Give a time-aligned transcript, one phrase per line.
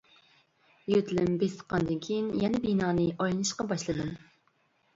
[0.93, 4.13] يۆتىلىم بېسىققاندىن كېيىن يەنە بىنانى ئايلىنىشقا باشلىدىم.